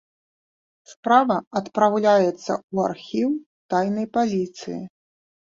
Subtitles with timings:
[0.93, 2.25] Справа адпраўляецца
[2.73, 3.29] ў архіў
[3.75, 4.79] тайнай паліцыі.